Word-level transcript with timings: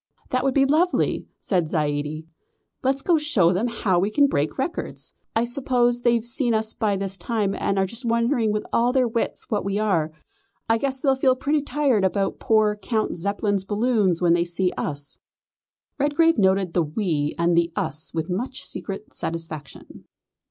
"That 0.31 0.43
would 0.43 0.55
be 0.55 0.61
just 0.63 0.69
too 0.69 0.75
lovely!" 0.77 1.27
said 1.39 1.69
Zaidie. 1.69 2.25
"Let's 2.81 3.03
go 3.03 3.13
and 3.17 3.21
show 3.21 3.53
them 3.53 3.67
how 3.67 3.99
we 3.99 4.09
can 4.09 4.25
break 4.25 4.57
records. 4.57 5.13
I 5.35 5.43
suppose 5.43 6.01
they've 6.01 6.25
seen 6.25 6.55
us 6.55 6.73
by 6.73 6.95
this 6.95 7.17
time 7.17 7.53
and 7.53 7.77
are 7.77 7.85
just 7.85 8.03
wondering 8.03 8.51
with 8.51 8.65
all 8.73 8.91
their 8.91 9.07
wits 9.07 9.51
what 9.51 9.63
we 9.63 9.77
are. 9.77 10.11
I 10.67 10.79
guess 10.79 11.01
they'll 11.01 11.15
feel 11.15 11.35
pretty 11.35 11.61
tired 11.61 12.03
about 12.03 12.39
poor 12.39 12.75
Count 12.75 13.15
Zeppelin's 13.15 13.63
balloon 13.63 14.13
when 14.17 14.33
they 14.33 14.43
see 14.43 14.73
us." 14.75 15.19
Redgrave 15.99 16.39
noted 16.39 16.73
the 16.73 16.81
"we" 16.81 17.35
and 17.37 17.55
the 17.55 17.71
"us" 17.75 18.11
with 18.11 18.27
much 18.27 18.63
secret 18.65 19.13
satisfaction. 19.13 20.05